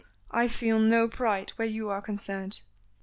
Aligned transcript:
I 0.31 0.47
feel 0.47 0.79
no 0.79 1.07
pride 1.07 1.51
where 1.57 1.67
you 1.67 1.89
are 1.89 2.01
concerned. 2.01 2.63